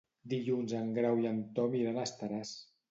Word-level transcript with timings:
Dilluns 0.31 0.73
en 0.79 0.89
Grau 0.97 1.21
i 1.27 1.31
en 1.35 1.39
Tom 1.61 1.81
iran 1.85 2.03
a 2.05 2.11
Estaràs. 2.11 2.59